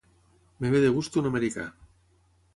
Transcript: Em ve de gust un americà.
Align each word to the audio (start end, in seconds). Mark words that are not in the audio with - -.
Em 0.63 0.73
ve 0.75 0.79
de 0.85 0.89
gust 0.95 1.21
un 1.23 1.29
americà. 1.33 1.69